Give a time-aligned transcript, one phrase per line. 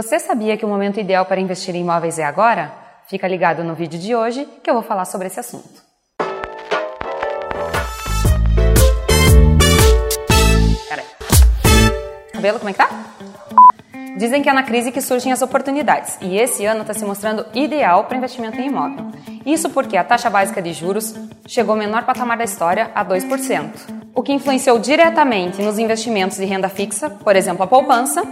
[0.00, 2.72] Você sabia que o momento ideal para investir em imóveis é agora?
[3.08, 5.82] Fica ligado no vídeo de hoje que eu vou falar sobre esse assunto.
[12.32, 12.88] Cabelo, como é que tá?
[14.16, 17.44] Dizem que é na crise que surgem as oportunidades e esse ano está se mostrando
[17.52, 19.10] ideal para investimento em imóvel.
[19.44, 21.12] Isso porque a taxa básica de juros
[21.44, 23.70] chegou ao menor patamar da história a 2%,
[24.14, 28.22] o que influenciou diretamente nos investimentos de renda fixa, por exemplo, a poupança,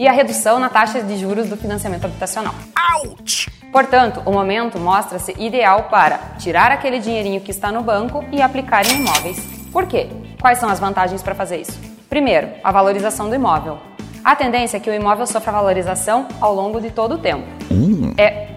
[0.00, 2.54] e a redução na taxa de juros do financiamento habitacional.
[2.94, 3.50] Ouch!
[3.70, 8.86] Portanto, o momento mostra-se ideal para tirar aquele dinheirinho que está no banco e aplicar
[8.86, 9.38] em imóveis.
[9.70, 10.08] Por quê?
[10.40, 11.78] Quais são as vantagens para fazer isso?
[12.08, 13.76] Primeiro, a valorização do imóvel.
[14.24, 17.46] A tendência é que o imóvel sofra valorização ao longo de todo o tempo.
[17.70, 18.14] Hum.
[18.16, 18.48] É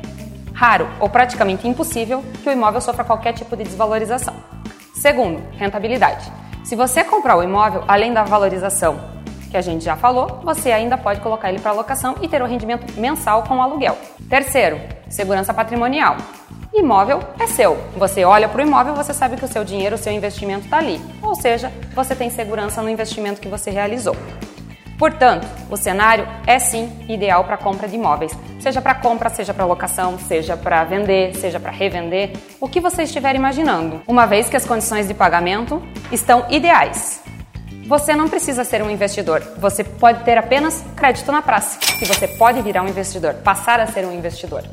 [0.53, 4.33] raro ou praticamente impossível que o imóvel sofra qualquer tipo de desvalorização.
[4.95, 6.31] Segundo, rentabilidade.
[6.63, 9.11] Se você comprar o imóvel, além da valorização
[9.53, 12.47] que a gente já falou, você ainda pode colocar ele para locação e ter um
[12.47, 13.95] rendimento mensal com o aluguel.
[14.27, 16.17] Terceiro, segurança patrimonial.
[16.73, 17.77] Imóvel é seu.
[17.95, 20.79] Você olha para o imóvel, você sabe que o seu dinheiro, o seu investimento está
[20.79, 20.99] ali.
[21.21, 24.15] Ou seja, você tem segurança no investimento que você realizou.
[24.97, 29.65] Portanto, o cenário é sim ideal para compra de imóveis, seja para compra, seja para
[29.65, 34.57] locação, seja para vender, seja para revender, o que você estiver imaginando, uma vez que
[34.57, 35.79] as condições de pagamento
[36.11, 37.22] estão ideais.
[37.85, 42.27] Você não precisa ser um investidor, você pode ter apenas crédito na praça, e você
[42.27, 44.63] pode virar um investidor, passar a ser um investidor.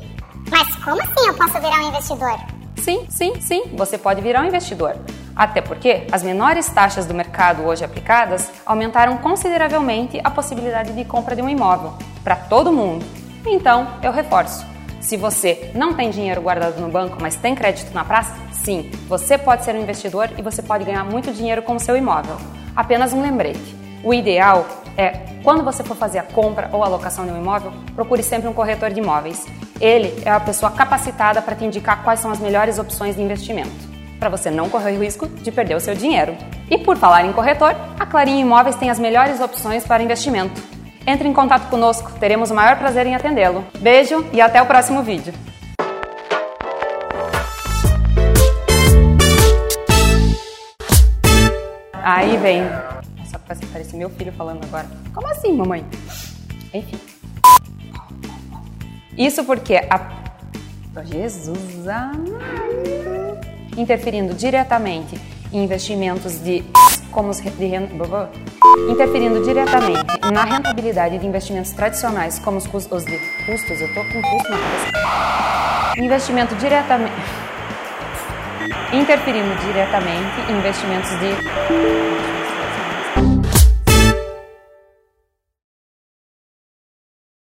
[0.49, 2.39] Mas como assim eu posso virar um investidor?
[2.77, 4.95] Sim, sim, sim, você pode virar um investidor.
[5.35, 11.35] Até porque as menores taxas do mercado hoje aplicadas aumentaram consideravelmente a possibilidade de compra
[11.35, 13.05] de um imóvel para todo mundo.
[13.45, 14.65] Então, eu reforço:
[15.01, 19.37] se você não tem dinheiro guardado no banco, mas tem crédito na praça, sim, você
[19.37, 22.37] pode ser um investidor e você pode ganhar muito dinheiro com o seu imóvel.
[22.75, 23.75] Apenas um lembrete.
[24.03, 24.65] O ideal
[24.97, 25.09] é,
[25.43, 28.53] quando você for fazer a compra ou a locação de um imóvel, procure sempre um
[28.53, 29.45] corretor de imóveis.
[29.79, 33.71] Ele é a pessoa capacitada para te indicar quais são as melhores opções de investimento,
[34.19, 36.35] para você não correr o risco de perder o seu dinheiro.
[36.69, 40.61] E por falar em corretor, a Clarinha Imóveis tem as melhores opções para investimento.
[41.05, 43.65] Entre em contato conosco, teremos o maior prazer em atendê-lo.
[43.79, 45.33] Beijo e até o próximo vídeo.
[52.03, 52.63] Aí vem.
[53.25, 54.87] Só que parece meu filho falando agora.
[55.13, 55.85] Como assim, mamãe?
[56.73, 56.99] Enfim.
[59.17, 60.21] Isso porque a.
[61.05, 63.39] Jesus amado.
[63.77, 65.19] Interferindo diretamente
[65.51, 66.63] em investimentos de.
[67.11, 68.29] Como os de renda,
[68.89, 69.99] interferindo diretamente
[70.31, 72.67] na rentabilidade de investimentos tradicionais, como os,
[73.05, 75.97] de custos, eu tô com custo na cabeça.
[75.97, 77.13] Investimento diretamente
[78.93, 82.10] interferindo diretamente em investimentos de